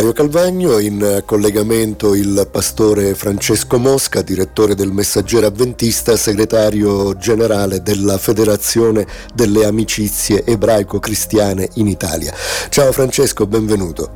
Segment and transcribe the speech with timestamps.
[0.00, 8.16] Mario Calvagno, in collegamento il pastore Francesco Mosca, direttore del Messaggero Avventista, segretario generale della
[8.16, 12.32] Federazione delle Amicizie Ebraico-Cristiane in Italia.
[12.70, 14.08] Ciao Francesco, benvenuto.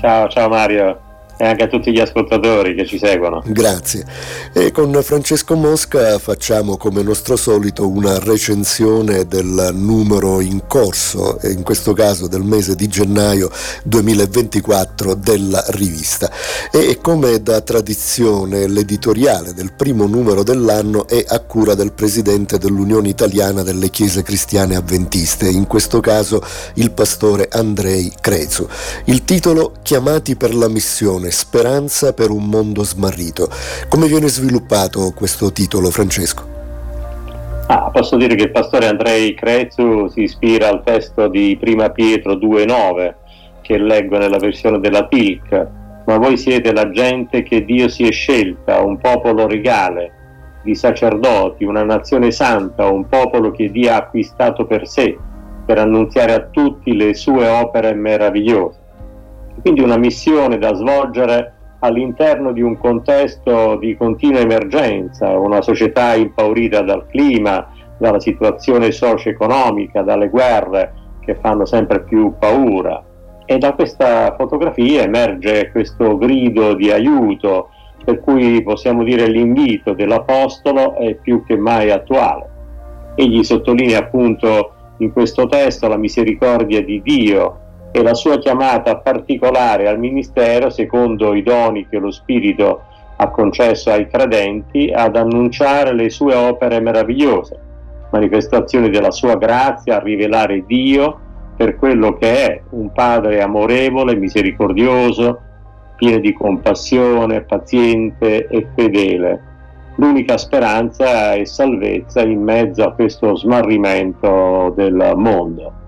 [0.00, 3.42] Ciao, ciao Mario e anche a tutti gli ascoltatori che ci seguono.
[3.46, 4.04] Grazie.
[4.52, 11.62] E con Francesco Mosca facciamo come nostro solito una recensione del numero in corso, in
[11.62, 13.50] questo caso del mese di gennaio
[13.84, 16.30] 2024 della rivista.
[16.70, 23.08] E come da tradizione l'editoriale del primo numero dell'anno è a cura del presidente dell'Unione
[23.08, 26.42] Italiana delle Chiese Cristiane Avventiste, in questo caso
[26.74, 28.68] il pastore Andrei Crezu.
[29.04, 33.48] Il titolo Chiamati per la missione Speranza per un mondo smarrito.
[33.88, 36.52] Come viene sviluppato questo titolo, Francesco?
[37.68, 42.34] Ah, posso dire che il pastore Andrei Crezu si ispira al testo di Prima Pietro
[42.34, 43.14] 2.9
[43.62, 45.66] che leggo nella versione della TILC,
[46.04, 50.12] ma voi siete la gente che Dio si è scelta, un popolo regale
[50.62, 55.16] di sacerdoti, una nazione santa, un popolo che Dio ha acquistato per sé,
[55.64, 58.81] per annunziare a tutti le sue opere meravigliose
[59.62, 66.82] quindi una missione da svolgere all'interno di un contesto di continua emergenza, una società impaurita
[66.82, 73.04] dal clima, dalla situazione socio-economica, dalle guerre che fanno sempre più paura.
[73.44, 77.70] E da questa fotografia emerge questo grido di aiuto,
[78.04, 82.50] per cui possiamo dire l'invito dell'Apostolo è più che mai attuale.
[83.14, 87.61] Egli sottolinea appunto in questo testo la misericordia di Dio
[87.92, 92.84] e la sua chiamata particolare al ministero, secondo i doni che lo Spirito
[93.16, 97.58] ha concesso ai credenti, ad annunciare le sue opere meravigliose,
[98.10, 101.20] manifestazioni della sua grazia, a rivelare Dio
[101.54, 105.40] per quello che è un Padre amorevole, misericordioso,
[105.96, 109.50] pieno di compassione, paziente e fedele.
[109.96, 115.80] L'unica speranza è salvezza in mezzo a questo smarrimento del mondo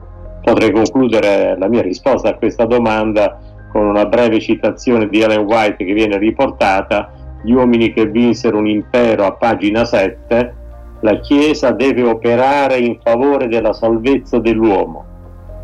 [0.45, 3.41] potrei concludere la mia risposta a questa domanda
[3.73, 7.11] con una breve citazione di Ellen White che viene riportata,
[7.43, 10.55] gli uomini che vinsero un impero a pagina 7,
[11.01, 15.05] la Chiesa deve operare in favore della salvezza dell'uomo.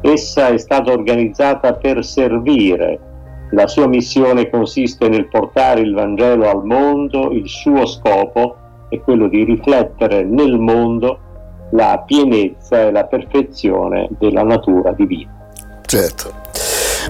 [0.01, 2.99] Essa è stata organizzata per servire.
[3.53, 8.57] La sua missione consiste nel portare il Vangelo al mondo, il suo scopo
[8.89, 11.19] è quello di riflettere nel mondo
[11.71, 15.31] la pienezza e la perfezione della natura divina.
[15.83, 16.40] Certo.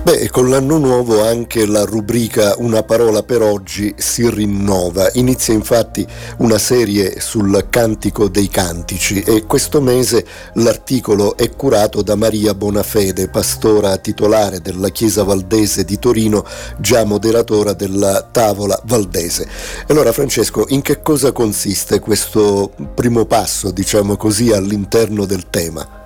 [0.02, 5.10] Beh, con l'anno nuovo anche la rubrica Una parola per oggi si rinnova.
[5.14, 6.06] Inizia infatti
[6.38, 10.24] una serie sul Cantico dei Cantici e questo mese
[10.54, 16.44] l'articolo è curato da Maria Bonafede, pastora titolare della Chiesa Valdese di Torino,
[16.78, 19.46] già moderatora della Tavola Valdese.
[19.88, 25.99] Allora Francesco, in che cosa consiste questo primo passo, diciamo così, all'interno del tema?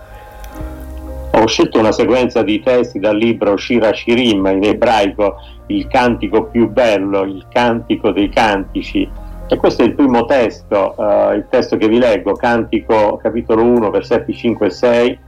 [1.44, 6.71] Ho scelto una sequenza di testi dal libro Shira Shirim in ebraico, il cantico più
[6.71, 9.06] bello, il cantico dei cantici.
[9.47, 13.91] E questo è il primo testo, uh, il testo che vi leggo, cantico capitolo 1,
[13.91, 15.19] versetti 5 e 6.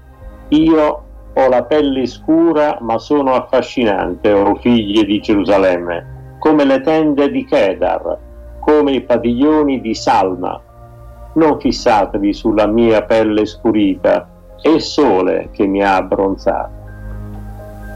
[0.49, 1.04] Io
[1.34, 7.31] ho la pelle scura ma sono affascinante, o oh figlie di Gerusalemme, come le tende
[7.31, 8.19] di Kedar,
[8.60, 10.59] come i padiglioni di Salma.
[11.34, 16.84] Non fissatevi sulla mia pelle scurita, è il sole che mi ha abbronzato.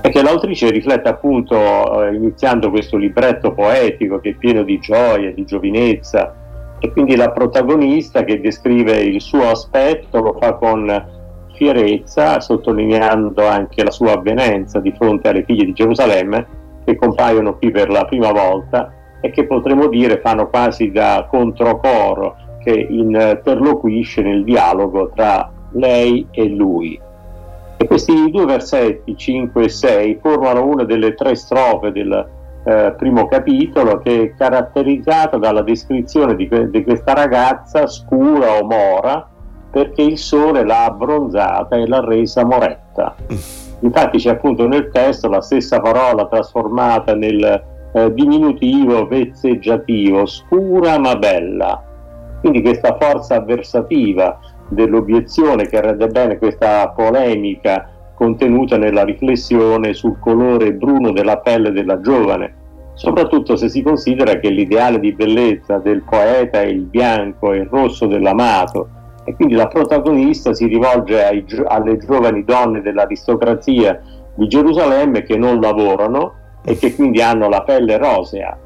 [0.02, 5.44] Che l'autrice riflette appunto eh, iniziando questo libretto poetico che è pieno di gioia, di
[5.44, 6.34] giovinezza,
[6.80, 11.18] e quindi la protagonista che descrive il suo aspetto lo fa con
[11.54, 16.46] fierezza, sottolineando anche la sua avvenenza di fronte alle figlie di Gerusalemme
[16.84, 22.36] che compaiono qui per la prima volta e che potremmo dire fanno quasi da controcoro
[22.64, 27.00] che interloquisce nel dialogo tra lei e lui.
[27.76, 32.28] E questi due versetti, 5 e 6, formano una delle tre strofe del
[32.64, 39.26] eh, primo capitolo che è caratterizzata dalla descrizione di, di questa ragazza scura o mora
[39.70, 43.14] perché il sole l'ha abbronzata e l'ha resa moretta.
[43.80, 47.62] Infatti c'è appunto nel testo la stessa parola trasformata nel
[47.92, 51.82] eh, diminutivo vezzeggiativo, scura ma bella.
[52.40, 54.38] Quindi questa forza avversativa
[54.70, 62.00] dell'obiezione che rende bene questa polemica contenuta nella riflessione sul colore bruno della pelle della
[62.00, 62.54] giovane,
[62.94, 67.68] soprattutto se si considera che l'ideale di bellezza del poeta è il bianco e il
[67.70, 68.88] rosso dell'amato
[69.24, 74.00] e quindi la protagonista si rivolge ai, alle giovani donne dell'aristocrazia
[74.34, 76.34] di Gerusalemme che non lavorano
[76.64, 78.56] e che quindi hanno la pelle rosea.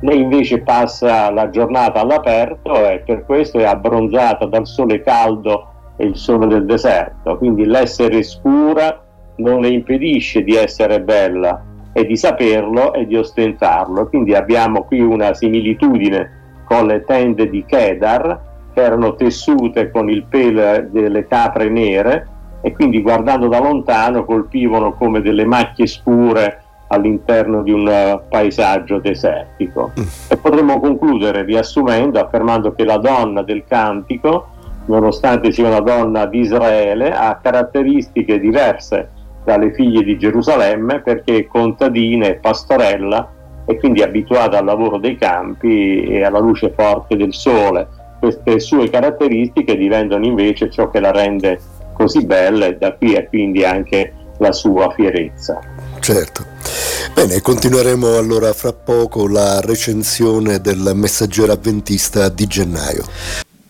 [0.00, 6.06] Lei invece passa la giornata all'aperto e per questo è abbronzata dal sole caldo e
[6.06, 9.02] il sole del deserto, quindi l'essere scura
[9.36, 11.62] non le impedisce di essere bella
[11.92, 14.08] e di saperlo e di ostentarlo.
[14.08, 20.24] Quindi abbiamo qui una similitudine con le tende di Kedar che erano tessute con il
[20.24, 22.28] pelo delle capre nere
[22.60, 26.63] e quindi guardando da lontano colpivano come delle macchie scure
[26.94, 29.92] all'interno di un eh, paesaggio desertico.
[29.98, 30.04] Mm.
[30.28, 34.48] E potremmo concludere riassumendo affermando che la donna del cantico,
[34.86, 39.10] nonostante sia una donna di Israele, ha caratteristiche diverse
[39.44, 43.28] dalle figlie di Gerusalemme perché è contadina e pastorella
[43.66, 47.86] e quindi abituata al lavoro dei campi e alla luce forte del sole.
[48.18, 51.60] Queste sue caratteristiche diventano invece ciò che la rende
[51.92, 55.60] così bella e da qui è quindi anche la sua fierezza.
[56.00, 56.53] Certo.
[57.12, 63.04] Bene, continueremo allora fra poco la recensione del messaggero avventista di gennaio.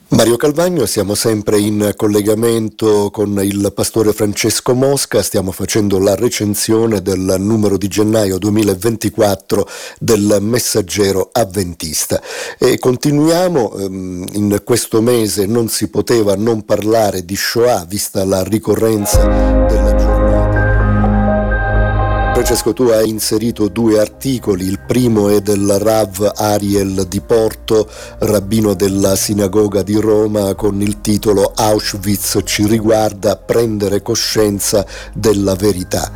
[0.08, 7.02] Mario Calvagno, siamo sempre in collegamento con il pastore Francesco Mosca, stiamo facendo la recensione
[7.02, 12.22] del numero di gennaio 2024 del Messaggero Avventista
[12.58, 18.44] e continuiamo, ehm, in questo mese non si poteva non parlare di Shoah vista la
[18.44, 19.26] ricorrenza
[19.66, 20.13] della giornata
[22.34, 27.88] Francesco, tu hai inserito due articoli, il primo è del Rav Ariel di Porto,
[28.18, 34.84] rabbino della sinagoga di Roma, con il titolo Auschwitz ci riguarda prendere coscienza
[35.14, 36.10] della verità.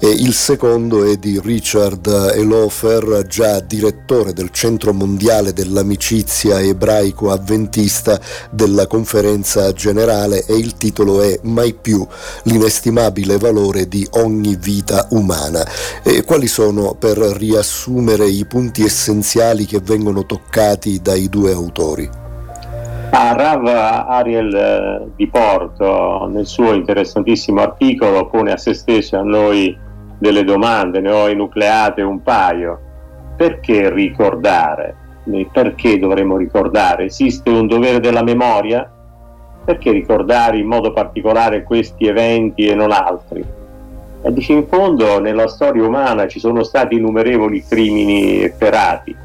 [0.00, 8.20] E il secondo è di Richard Elofer, già direttore del Centro Mondiale dell'Amicizia Ebraico-Avventista
[8.50, 12.04] della Conferenza Generale e il titolo è Mai più
[12.44, 15.59] l'inestimabile valore di ogni vita umana.
[16.02, 22.08] E quali sono, per riassumere, i punti essenziali che vengono toccati dai due autori?
[23.12, 29.18] Ah, Rav Ariel eh, di Porto nel suo interessantissimo articolo pone a se stesso e
[29.18, 29.76] a noi
[30.16, 32.78] delle domande, ne ho enucleate un paio.
[33.36, 34.94] Perché ricordare?
[35.50, 37.06] Perché dovremmo ricordare?
[37.06, 38.88] Esiste un dovere della memoria?
[39.64, 43.44] Perché ricordare in modo particolare questi eventi e non altri?
[44.22, 49.16] E dice in fondo nella storia umana ci sono stati innumerevoli crimini efferati,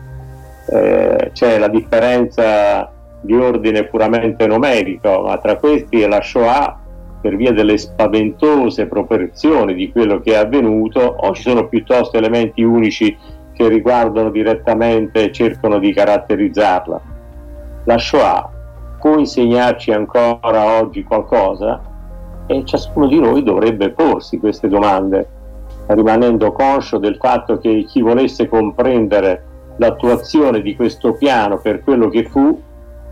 [0.68, 6.80] eh, c'è la differenza di ordine puramente numerico, ma tra questi è la Shoah
[7.20, 12.62] per via delle spaventose proporzioni di quello che è avvenuto, o ci sono piuttosto elementi
[12.64, 13.18] unici
[13.52, 17.02] che riguardano direttamente e cercano di caratterizzarla.
[17.86, 18.50] La Shoah
[19.00, 21.82] può insegnarci ancora oggi qualcosa?
[22.48, 25.28] E ciascuno di noi dovrebbe porsi queste domande,
[25.88, 29.44] rimanendo conscio del fatto che chi volesse comprendere
[29.78, 32.62] l'attuazione di questo piano per quello che fu,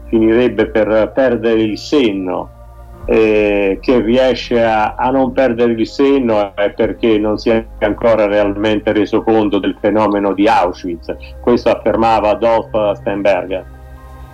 [0.06, 2.62] finirebbe per perdere il senno.
[3.06, 8.28] Eh, che riesce a, a, non perdere il senno è perché non si è ancora
[8.28, 11.14] realmente reso conto del fenomeno di Auschwitz.
[11.42, 13.66] Questo affermava Adolf Steinberger.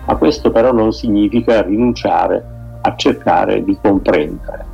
[0.06, 2.44] Ma questo però non significa rinunciare
[2.82, 4.69] a cercare di comprendere.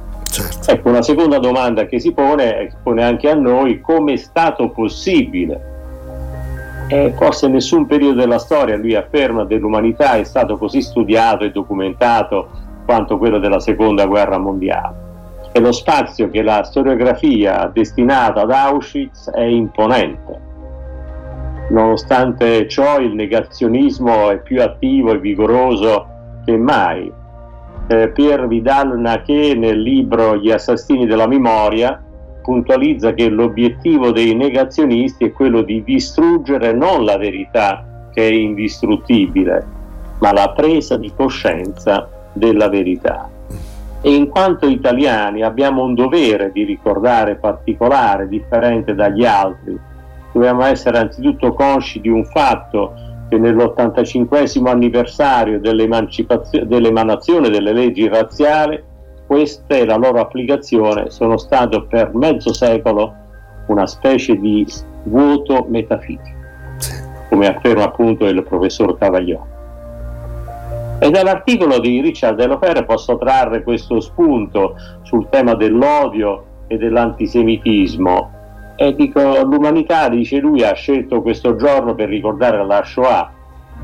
[0.68, 5.74] Ecco, una seconda domanda che si pone, pone anche a noi, come è stato possibile?
[6.88, 12.48] E forse nessun periodo della storia, lui afferma, dell'umanità è stato così studiato e documentato
[12.84, 15.04] quanto quello della seconda guerra mondiale.
[15.52, 20.40] E lo spazio che la storiografia ha destinato ad Auschwitz è imponente.
[21.70, 26.06] Nonostante ciò il negazionismo è più attivo e vigoroso
[26.44, 27.12] che mai
[27.88, 32.02] eh, Pierre Vidal Naquet nel libro Gli assassini della memoria
[32.42, 39.66] puntualizza che l'obiettivo dei negazionisti è quello di distruggere non la verità che è indistruttibile,
[40.20, 43.28] ma la presa di coscienza della verità.
[44.00, 49.76] E in quanto italiani abbiamo un dovere di ricordare particolare, differente dagli altri,
[50.32, 52.94] dobbiamo essere anzitutto consci di un fatto
[53.28, 58.82] che nell'85 anniversario dell'emanazione delle leggi razziali,
[59.26, 63.12] queste e la loro applicazione sono state per mezzo secolo
[63.66, 64.64] una specie di
[65.04, 66.36] vuoto metafisico,
[67.28, 69.54] come afferma appunto il professor Cavaglione.
[70.98, 78.35] E dall'articolo di Richard Delopere posso trarre questo spunto sul tema dell'odio e dell'antisemitismo
[78.76, 83.32] e dico, l'umanità, dice lui, ha scelto questo giorno per ricordare la Shoah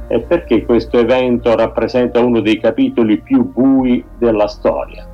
[0.09, 5.07] e perché questo evento rappresenta uno dei capitoli più bui della storia.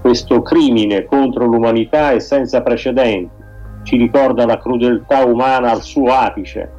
[0.00, 3.40] Questo crimine contro l'umanità è senza precedenti
[3.82, 6.70] ci ricorda la crudeltà umana al suo apice,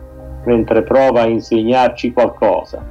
[0.45, 2.83] mentre prova a insegnarci qualcosa.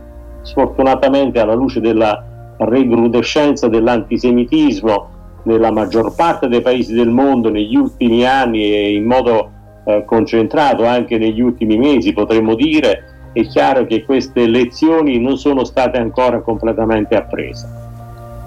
[0.43, 5.09] Sfortunatamente alla luce della recrudescenza dell'antisemitismo
[5.45, 9.52] nella maggior parte dei paesi del mondo negli ultimi anni e in modo
[9.85, 15.65] eh, concentrato anche negli ultimi mesi, potremmo dire, è chiaro che queste lezioni non sono
[15.65, 17.67] state ancora completamente apprese.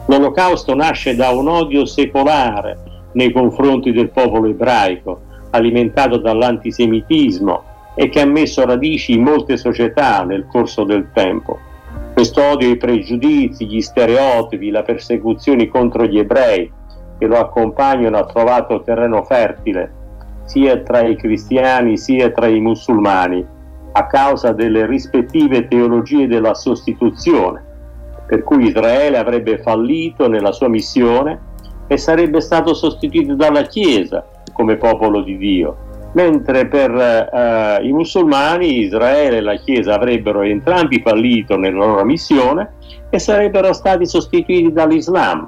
[0.08, 2.78] L'olocausto nasce da un odio secolare
[3.14, 7.64] nei confronti del popolo ebraico, alimentato dall'antisemitismo
[7.96, 11.58] e che ha messo radici in molte società nel corso del tempo.
[12.14, 16.72] Questo odio i pregiudizi, gli stereotipi, la persecuzione contro gli ebrei
[17.18, 20.04] che lo accompagnano ha trovato terreno fertile
[20.46, 23.46] sia tra i cristiani sia tra i musulmani
[23.98, 27.64] a causa delle rispettive teologie della sostituzione,
[28.28, 31.40] per cui Israele avrebbe fallito nella sua missione
[31.88, 35.78] e sarebbe stato sostituito dalla Chiesa come popolo di Dio,
[36.14, 42.74] mentre per eh, i musulmani Israele e la Chiesa avrebbero entrambi fallito nella loro missione
[43.10, 45.48] e sarebbero stati sostituiti dall'Islam.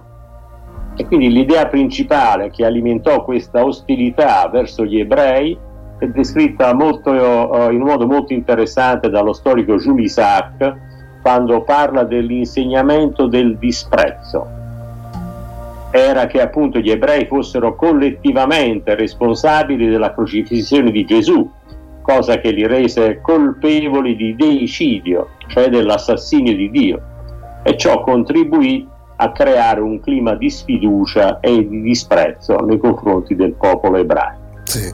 [1.00, 5.56] E quindi l'idea principale che alimentò questa ostilità verso gli ebrei
[6.00, 10.76] è descritta molto, uh, in modo molto interessante dallo storico Jules Isaac
[11.22, 14.48] quando parla dell'insegnamento del disprezzo.
[15.92, 21.50] Era che appunto gli ebrei fossero collettivamente responsabili della crocifissione di Gesù,
[22.02, 27.02] cosa che li rese colpevoli di deicidio, cioè dell'assassinio di Dio,
[27.64, 28.88] e ciò contribuì
[29.18, 34.42] a creare un clima di sfiducia e di disprezzo nei confronti del popolo ebraico.
[34.64, 34.94] Sì.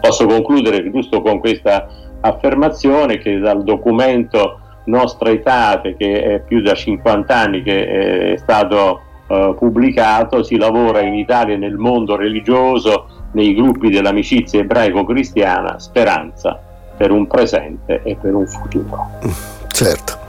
[0.00, 1.88] Posso concludere giusto con questa
[2.20, 9.00] affermazione che dal documento Nostra Etate, che è più da 50 anni che è stato
[9.26, 16.60] eh, pubblicato, si lavora in Italia nel mondo religioso, nei gruppi dell'amicizia ebraico-cristiana, speranza
[16.96, 19.10] per un presente e per un futuro.
[19.68, 20.25] Certo.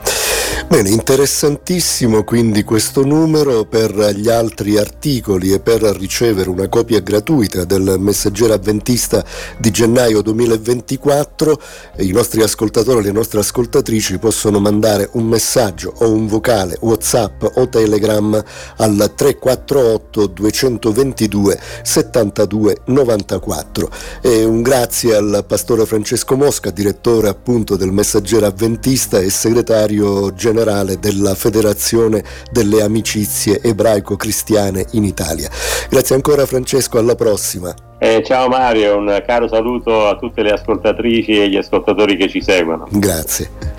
[0.68, 7.64] Bene, interessantissimo quindi questo numero per gli altri articoli e per ricevere una copia gratuita
[7.64, 9.24] del messaggero avventista
[9.56, 11.60] di gennaio 2024
[12.00, 17.44] i nostri ascoltatori e le nostre ascoltatrici possono mandare un messaggio o un vocale whatsapp
[17.54, 18.44] o telegram
[18.76, 27.90] al 348 222 72 94 e un grazie al pastore Francesco Mosca direttore appunto del
[27.90, 35.48] messaggero avventista e segretario generale generale della Federazione delle Amicizie Ebraico-Cristiane in Italia.
[35.88, 37.72] Grazie ancora Francesco, alla prossima.
[37.98, 42.40] Eh, ciao Mario, un caro saluto a tutte le ascoltatrici e gli ascoltatori che ci
[42.40, 42.86] seguono.
[42.90, 43.76] Grazie.